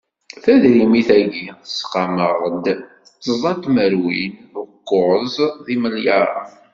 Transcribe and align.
Tadrimit-agi 0.43 1.47
tesqam-aɣ-d 1.63 2.65
tẓa 3.23 3.51
tmerwin 3.61 4.33
d 4.51 4.53
ukkuẓ 4.63 5.33
n 5.63 5.65
yimelyaṛen. 5.71 6.51